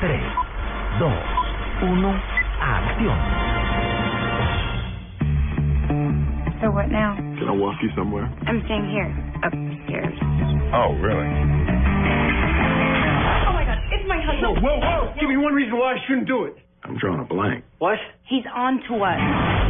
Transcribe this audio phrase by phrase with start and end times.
[0.00, 0.16] 3, 2,
[1.04, 2.20] 1,
[2.64, 3.20] acción.
[6.62, 7.16] So what now?
[7.36, 8.24] Can I walk you somewhere?
[8.48, 9.12] I'm staying here,
[9.44, 10.16] upstairs.
[10.72, 11.28] Oh, really?
[13.44, 14.64] Oh my god, it's my husband.
[14.64, 15.12] Whoa, whoa!
[15.20, 16.56] Give me one reason why I shouldn't do it.
[16.84, 17.64] I'm drawing a blank.
[17.78, 17.98] What?
[18.28, 19.18] He's on to us.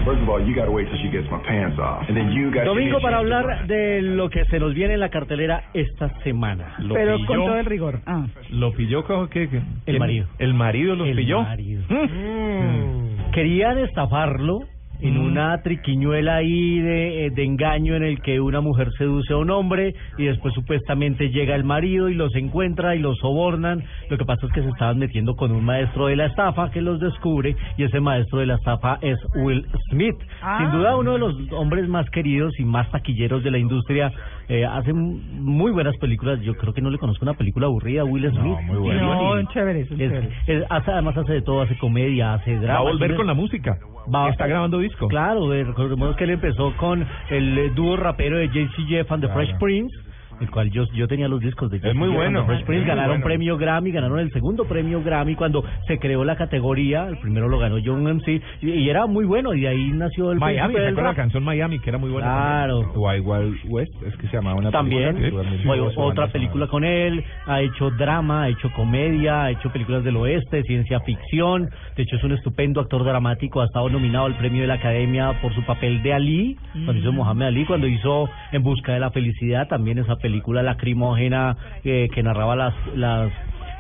[0.05, 2.05] First of all, you gotta wait till she gets my pants off.
[2.09, 5.09] And then you got Domingo para hablar de lo que se nos viene en la
[5.11, 6.75] cartelera esta semana.
[6.79, 8.01] Lo Pero pilló, con todo el rigor.
[8.07, 8.27] Ah.
[8.51, 9.49] ¿Lo pilló qué?
[9.49, 9.63] qué?
[9.87, 10.27] El marido.
[10.39, 11.43] ¿El marido los El pilló?
[11.43, 11.83] marido.
[11.89, 13.31] Mm.
[13.33, 14.61] Querían estafarlo
[15.03, 15.25] en Mm.
[15.27, 19.51] una triquiñuela ahí de, eh, de engaño en el que una mujer seduce a un
[19.51, 23.83] hombre y después supuestamente llega el marido y los encuentra y los sobornan.
[24.09, 26.81] Lo que pasa es que se estaban metiendo con un maestro de la estafa que
[26.81, 30.17] los descubre y ese maestro de la estafa es Will Smith.
[30.43, 30.59] Ah.
[30.61, 34.13] Sin duda uno de los hombres más queridos y más taquilleros de la industria.
[34.49, 36.41] Eh, hace muy buenas películas.
[36.43, 38.57] Yo creo que no le conozco una película aburrida a Will Smith.
[38.67, 39.01] muy buena.
[39.03, 40.29] No, chévere, es Es- chévere.
[40.47, 42.79] es- hace- además hace de todo, hace comedia, hace Va drama.
[42.81, 43.79] a volver con la música.
[44.13, 45.09] Va- Está grabando disco.
[45.09, 49.33] Claro, recordemos que él empezó con el eh, dúo rapero de JC Jeff and the.
[49.33, 49.95] Fresh Prince,
[50.41, 52.87] el cual yo, yo tenía los discos de Es JC muy bueno, Fresh es Prince,
[52.87, 53.25] ganaron bueno.
[53.25, 57.59] premio Grammy, ganaron el segundo premio Grammy cuando se creó la categoría, el primero lo
[57.59, 60.93] ganó John MC, y, y era muy bueno, y de ahí nació el Miami, ¿se
[60.93, 62.27] la canción Miami que era muy buena?
[62.27, 62.81] Claro.
[62.81, 63.27] también?
[63.27, 67.61] Wild West, es que se llamaba una También, película Sí, otra película con él, ha
[67.61, 72.25] hecho drama, ha hecho comedia, ha hecho películas del oeste, ciencia ficción, de hecho es
[72.25, 76.03] un estupendo actor dramático, ha estado nominado al premio de la Academia por su papel
[76.03, 80.17] de Ali, cuando hizo Mohamed Ali, cuando hizo En busca de la felicidad, también esa
[80.17, 80.30] película
[80.63, 82.75] lacrimógena eh, que narraba las...
[82.95, 83.33] las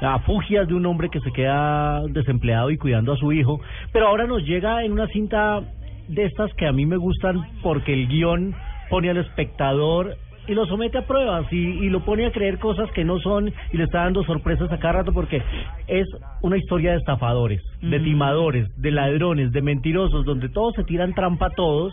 [0.02, 3.60] afugias de un hombre que se queda desempleado y cuidando a su hijo,
[3.92, 5.60] pero ahora nos llega en una cinta
[6.08, 8.54] de estas que a mí me gustan porque el guion
[8.88, 10.16] pone al espectador
[10.46, 13.52] y lo somete a pruebas y, y lo pone a creer cosas que no son
[13.72, 15.42] y le está dando sorpresas a cada rato porque
[15.86, 16.08] es
[16.40, 21.46] una historia de estafadores, de timadores, de ladrones, de mentirosos, donde todos se tiran trampa
[21.46, 21.92] a todos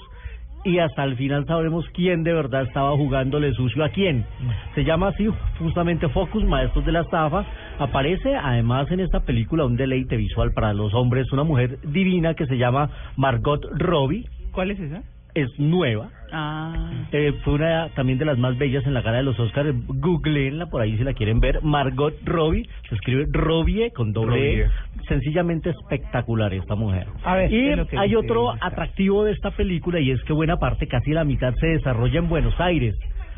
[0.64, 4.26] y hasta el final sabremos quién de verdad estaba jugándole sucio a quién.
[4.76, 5.28] Se llama así
[5.60, 7.46] justamente Focus, Maestros de la Estafa.
[7.80, 12.48] Aparece además en esta película un deleite visual para los hombres, una mujer divina que
[12.48, 14.26] se llama Margot Robbie,
[14.58, 15.04] ¿Cuál es esa?
[15.38, 16.10] Es nueva.
[16.32, 16.92] Ah.
[17.12, 19.74] Eh, fue una también de las más bellas en la cara de los Oscars.
[19.88, 21.64] Googleenla por ahí si la quieren ver.
[21.64, 22.68] Margot Robbie.
[22.90, 24.64] Se escribe Robbie con doble E.
[24.64, 25.06] Robbie.
[25.08, 27.08] Sencillamente espectacular esta mujer.
[27.24, 30.22] A ver, y ¿qué es lo que hay otro atractivo de esta película y es
[30.24, 32.96] que buena parte, casi la mitad, se desarrolla en Buenos Aires.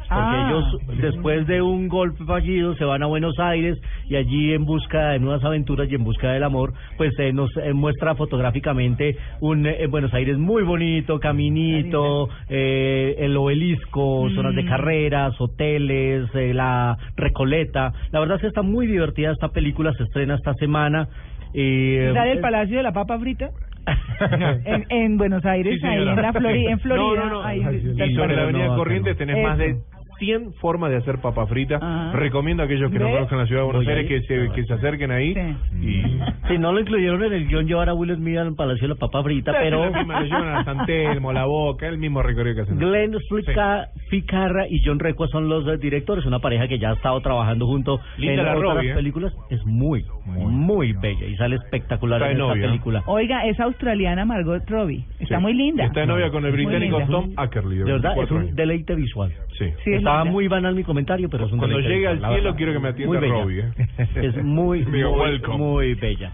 [0.09, 0.47] Porque Ah.
[0.50, 3.78] ellos, después de un golpe fallido, se van a Buenos Aires
[4.08, 7.56] y allí en busca de nuevas aventuras y en busca del amor, pues eh, nos
[7.58, 14.66] eh, muestra fotográficamente un eh, Buenos Aires muy bonito, caminito, eh, el obelisco, zonas de
[14.66, 17.94] carreras, hoteles, eh, la Recoleta.
[18.12, 21.08] La verdad es que está muy divertida esta película, se estrena esta semana.
[21.53, 23.50] Eh, ¿Sale el Palacio de la Papa Frita?
[24.66, 27.06] en, en Buenos Aires, Sí, ahí en, la Flori en Florida.
[27.06, 27.44] No, no, no.
[27.44, 28.44] ahí Y está el sobre la Palacio.
[28.44, 29.31] avenida no, Corrientes acá no.
[29.31, 29.80] tenés más de Eso.
[30.19, 31.80] 100 formas de hacer papa frita.
[31.81, 32.12] Ah.
[32.13, 34.63] Recomiendo a aquellos que no conozcan la ciudad de Buenos Voy Aires que se, que
[34.66, 35.34] se acerquen ahí.
[35.34, 35.88] Sí.
[35.88, 36.19] Y
[36.50, 39.00] Si no lo incluyeron en el guion llevar a Will Smith al Palacio de la
[39.00, 42.56] Papa Frita, pero la misma, lo llevan a San Telmo, la boca, el mismo recorrido
[42.56, 42.78] que hacen.
[42.78, 43.16] Glenn
[43.46, 47.20] Fica- Ficarra y John Recua son los eh, directores, una pareja que ya ha estado
[47.22, 48.96] trabajando junto Linda en la otras Robbie, ¿eh?
[48.96, 49.34] películas.
[49.50, 52.68] Es muy, muy, bella y sale espectacular Está de en esta novia.
[52.68, 53.03] película.
[53.08, 55.03] Oiga, es australiana Margot Robbie.
[55.20, 55.42] Está Sí.
[55.42, 55.86] muy linda.
[55.86, 57.12] Está de novia con el británico linda.
[57.12, 57.78] Tom Ackerley.
[57.80, 58.56] De verdad, es 24 un años.
[58.56, 59.31] deleite visual.
[59.58, 59.66] Sí.
[59.84, 60.31] Sí, es Estaba linda.
[60.31, 62.58] muy banal mi comentario, pero es un Cuando deleite llegue al visual, la cielo verdad.
[62.58, 63.41] quiero que me atienda Muy bella.
[63.41, 63.59] Robbie.
[63.59, 64.28] ¿eh?
[64.28, 65.58] Es muy, Digo, muy, welcome.
[65.58, 66.32] muy bella.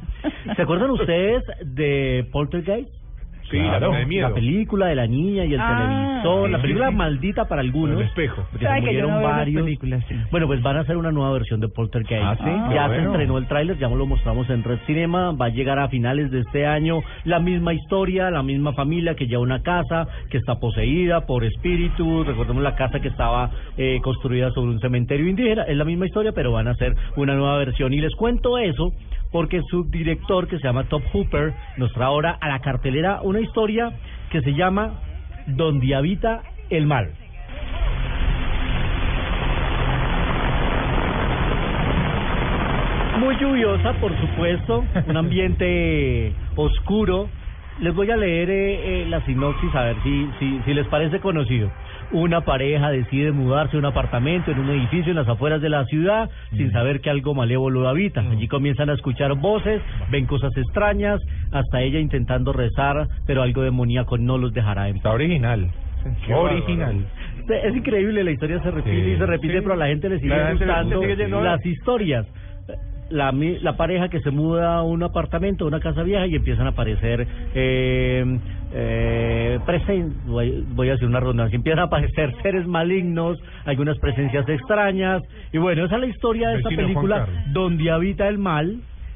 [0.56, 2.89] ¿Se acuerdan ustedes de Poltergeist?
[3.50, 4.27] Sí, la Claro, nota de miedo.
[4.30, 6.95] la película de la niña y el Ah, televisor, sí, la película sí.
[6.95, 8.00] maldita para algunos.
[8.01, 8.44] El espejo.
[8.51, 9.63] Porque se murieron no varios.
[9.63, 10.15] películas, sí.
[10.31, 12.24] Bueno, pues van a hacer una nueva versión de Poltergeist.
[12.25, 13.12] Ah, sí, qué ya se bueno.
[13.12, 16.39] estrenó el tráiler, ya lo mostramos en Red Cinema, va a llegar a finales de
[16.39, 17.01] este año.
[17.24, 22.25] La misma historia, la misma familia que lleva una casa que está poseída por espíritus.
[22.25, 25.63] Recordemos la casa que estaba eh, construida sobre un cementerio indígena.
[25.63, 27.94] Es la misma historia, pero van a hacer una nueva versión.
[27.94, 28.91] Y les cuento eso
[29.36, 33.42] porque su director, que se llama Top Hooper, nos trae ahora a la cartelera una
[33.42, 33.92] historia
[34.30, 35.02] que se llama
[35.46, 37.12] Donde habita el mal.
[43.20, 47.28] Muy lluviosa, por supuesto, un ambiente oscuro.
[47.82, 51.20] Les voy a leer eh, eh, la sinopsis a ver si, si, si les parece
[51.20, 51.70] conocido.
[52.12, 55.86] Una pareja decide mudarse a un apartamento en un edificio en las afueras de la
[55.86, 58.22] ciudad sin saber que algo malévolo lo habita.
[58.22, 59.81] Allí comienzan a escuchar voces,
[60.12, 61.19] ven cosas extrañas,
[61.52, 65.16] hasta ella intentando rezar, pero algo demoníaco no los dejará en Está paz.
[65.16, 65.72] original.
[66.34, 67.06] original.
[67.63, 69.12] Es increíble, la historia se repite Sí.
[69.12, 69.60] y se repite, Sí.
[69.62, 72.28] pero a la gente le sigue La gustando le sigue las historias.
[73.10, 76.36] La, mi- la pareja que se muda a un apartamento, a una casa vieja y
[76.36, 78.25] empiezan a aparecer eh,
[78.77, 84.48] eh, presen- voy, voy a hacer una redundancia, empiezan a aparecer seres malignos, algunas presencias
[84.50, 85.22] extrañas.
[85.54, 88.75] Y bueno, esa es la historia de esta película donde habita el mal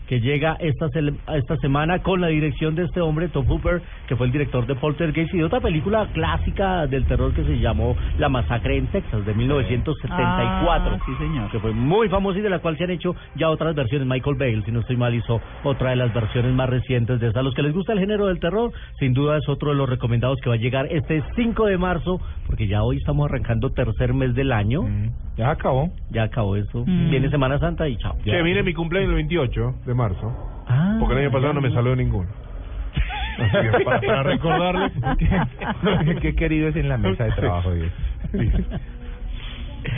[0.09, 0.87] que llega esta
[1.35, 4.73] esta semana con la dirección de este hombre, Tom Hooper, que fue el director de
[4.73, 9.23] Poltergeist y de otra película clásica del terror que se llamó La Masacre en Texas,
[9.23, 10.95] de 1974.
[10.95, 11.51] Ah, sí, señor.
[11.51, 14.07] Que fue muy famosa y de la cual se han hecho ya otras versiones.
[14.07, 17.41] Michael Bale, si no estoy mal, hizo otra de las versiones más recientes de esa.
[17.41, 19.87] A los que les gusta el género del terror, sin duda es otro de los
[19.87, 24.15] recomendados que va a llegar este 5 de marzo, porque ya hoy estamos arrancando tercer
[24.15, 24.81] mes del año.
[24.81, 25.89] Mm, Ya acabó.
[26.09, 26.83] Ya acabó eso.
[26.85, 27.09] Mm.
[27.11, 28.17] Viene Semana Santa y chao.
[28.25, 30.33] Che, viene mi cumpleaños el 28 de marzo.
[30.67, 32.27] Ah, Porque el año pasado no me salió ninguno.
[33.39, 34.91] Así que para, para recordarle
[36.05, 37.71] que, que querido es en la mesa de trabajo.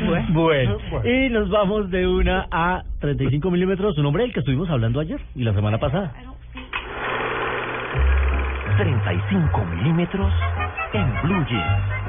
[0.04, 1.10] Bueno, Bueno.
[1.10, 5.20] y nos vamos de una a 35 milímetros, un hombre del que estuvimos hablando ayer
[5.34, 6.14] y la semana pasada.
[8.78, 10.32] 35 milímetros
[10.94, 12.01] en Blue Jeans.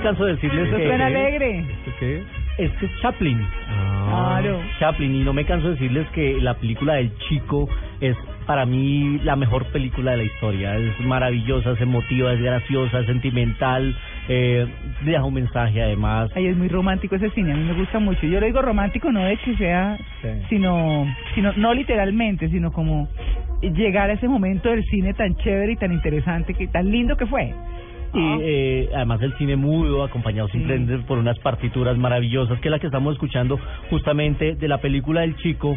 [0.00, 1.58] Me canso de decirles que suena alegre.
[1.60, 2.24] ¿Esto qué es?
[2.58, 3.38] este es Chaplin.
[4.08, 4.60] Claro.
[4.78, 7.68] Chaplin, y no me canso de decirles que la película del chico
[8.00, 8.16] es
[8.46, 10.76] para mí la mejor película de la historia.
[10.76, 13.94] Es maravillosa, es emotiva, es graciosa, es sentimental,
[14.28, 14.66] eh,
[15.02, 16.30] deja un mensaje además.
[16.34, 18.26] Ay, es muy romántico ese cine, a mí me gusta mucho.
[18.26, 20.28] Yo lo digo romántico no de que sea, Sí.
[20.48, 23.08] sino, sino no literalmente, sino como
[23.62, 27.26] llegar a ese momento del cine tan chévere y tan interesante, que tan lindo que
[27.26, 27.52] fue.
[28.12, 32.80] Y eh, además el cine mudo, acompañado simplemente por unas partituras maravillosas, que es la
[32.80, 33.58] que estamos escuchando
[33.88, 35.76] justamente de la película del chico,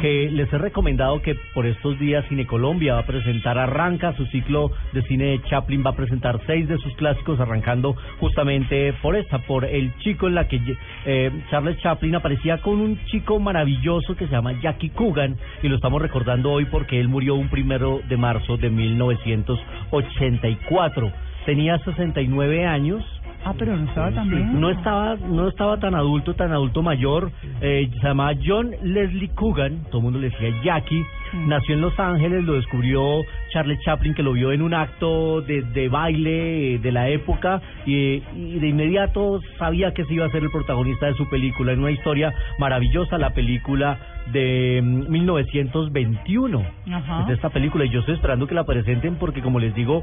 [0.00, 4.24] que les he recomendado que por estos días Cine Colombia va a presentar, arranca su
[4.26, 9.16] ciclo de cine de Chaplin, va a presentar seis de sus clásicos, arrancando justamente por
[9.16, 10.60] esta, por el chico en la que
[11.04, 15.76] eh, Charles Chaplin aparecía con un chico maravilloso que se llama Jackie Coogan, y lo
[15.76, 21.12] estamos recordando hoy porque él murió un primero de marzo de 1984
[21.44, 23.04] tenía 69 años.
[23.46, 24.58] Ah, pero no estaba tan bien.
[24.58, 27.30] No estaba, no estaba tan adulto, tan adulto mayor.
[27.60, 31.04] Eh, se llamaba John Leslie Coogan, todo el mundo le decía Jackie.
[31.34, 31.48] Mm.
[31.48, 33.20] Nació en Los Ángeles, lo descubrió
[33.50, 38.22] Charles Chaplin, que lo vio en un acto de, de baile de la época y,
[38.34, 41.80] y de inmediato sabía que se iba a ser el protagonista de su película, en
[41.80, 43.98] una historia maravillosa, la película
[44.32, 46.64] de mm, 1921.
[46.92, 47.20] Ajá.
[47.20, 50.02] Es de esta película y yo estoy esperando que la presenten porque como les digo,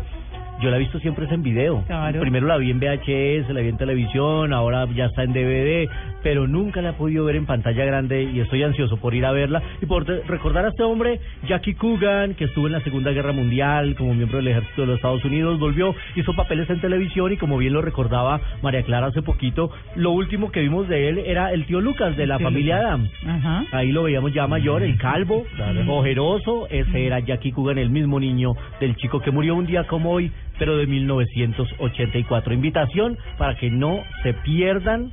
[0.59, 1.83] yo la he visto siempre es en video.
[1.87, 2.19] Claro.
[2.21, 5.89] Primero la vi en VHS, la vi en televisión, ahora ya está en DVD,
[6.23, 9.31] pero nunca la he podido ver en pantalla grande y estoy ansioso por ir a
[9.31, 13.31] verla y por recordar a este hombre, Jackie Coogan, que estuvo en la Segunda Guerra
[13.31, 17.37] Mundial como miembro del ejército de los Estados Unidos, volvió, hizo papeles en televisión y
[17.37, 21.51] como bien lo recordaba María Clara hace poquito, lo último que vimos de él era
[21.51, 22.71] el tío Lucas de la familia.
[22.71, 23.09] Adams.
[23.25, 23.65] Ajá.
[23.71, 25.45] Ahí lo veíamos ya mayor, el calvo,
[25.87, 26.67] ojeroso.
[26.69, 30.31] Ese era Jackie Coogan, el mismo niño del chico que murió un día como hoy,
[30.61, 32.53] pero de 1984.
[32.53, 35.11] Invitación para que no se pierdan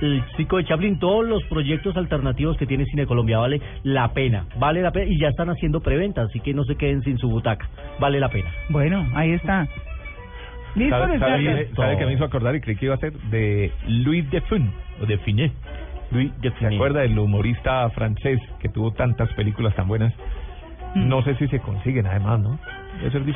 [0.00, 4.46] el chico de Chaplin, todos los proyectos alternativos que tiene Cine Colombia, vale la pena,
[4.58, 7.28] vale la pena, y ya están haciendo preventa, así que no se queden sin su
[7.28, 7.68] butaca,
[8.00, 8.50] vale la pena.
[8.70, 9.68] Bueno, ahí está.
[10.74, 13.72] ¿Listo, ¿Sabe, sabe, sabe que me hizo acordar y creí que iba a ser de
[13.86, 15.52] Louis de Funès o de Finet?
[16.12, 20.14] Louis de ¿Se acuerda del humorista francés que tuvo tantas películas tan buenas?
[20.94, 21.08] Mm.
[21.08, 22.58] No sé si se consiguen además, ¿no?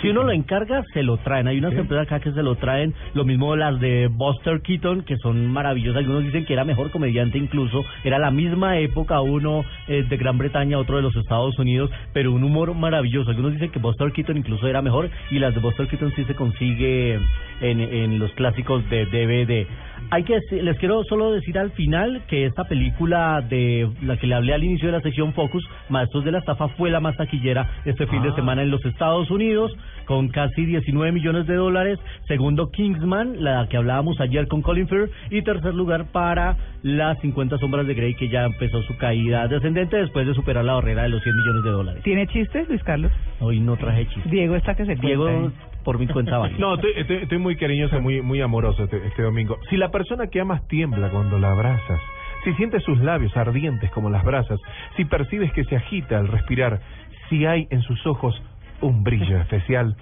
[0.00, 1.48] Si uno lo encarga, se lo traen.
[1.48, 1.78] Hay unas ¿Sí?
[1.78, 2.94] empresas acá que se lo traen.
[3.14, 5.98] Lo mismo las de Buster Keaton, que son maravillosas.
[5.98, 7.84] Algunos dicen que era mejor comediante incluso.
[8.04, 12.32] Era la misma época, uno eh, de Gran Bretaña, otro de los Estados Unidos, pero
[12.32, 13.30] un humor maravilloso.
[13.30, 16.34] Algunos dicen que Buster Keaton incluso era mejor y las de Buster Keaton sí se
[16.34, 17.18] consigue
[17.60, 19.66] en, en los clásicos de DVD.
[20.10, 24.34] Hay que les quiero solo decir al final que esta película de la que le
[24.36, 27.68] hablé al inicio de la sección Focus, Maestros de la Estafa, fue la más taquillera
[27.84, 28.34] este fin de Ah.
[28.36, 29.45] semana en los Estados Unidos.
[29.46, 29.70] Unidos
[30.06, 31.98] con casi 19 millones de dólares.
[32.26, 35.10] Segundo, Kingsman, la que hablábamos ayer con Colin Firth.
[35.30, 39.96] Y tercer lugar para las 50 sombras de Grey, que ya empezó su caída descendente
[39.96, 42.02] después de superar la barrera de los 100 millones de dólares.
[42.02, 43.12] ¿Tiene chistes, Luis Carlos?
[43.40, 44.30] Hoy no traje chistes.
[44.30, 45.68] Diego está que se Diego, cuenta, ¿eh?
[45.84, 46.54] por mi cuenta vale.
[46.58, 49.58] No, estoy, estoy, estoy muy cariñoso, muy, muy amoroso este, este domingo.
[49.70, 52.00] Si la persona que amas tiembla cuando la abrazas,
[52.44, 54.60] si sientes sus labios ardientes como las brasas,
[54.96, 56.80] si percibes que se agita al respirar,
[57.28, 58.40] si hay en sus ojos
[58.80, 59.96] un brillo especial,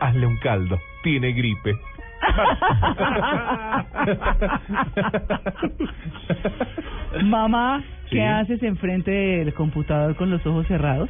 [0.00, 1.74] hazle un caldo, tiene gripe.
[7.24, 8.20] Mamá, ¿qué Sí.
[8.20, 11.08] haces enfrente del computador con los ojos cerrados?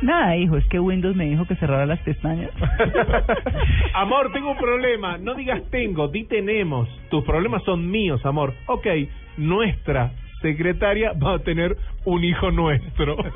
[0.00, 2.50] Nada, hijo, es que Windows me dijo que cerrara las pestañas.
[3.94, 5.18] amor, tengo un problema.
[5.18, 6.88] No digas tengo, di tenemos.
[7.10, 8.54] Tus problemas son míos, amor.
[8.66, 8.86] Ok,
[9.38, 13.16] nuestra secretaria va a tener un hijo nuestro.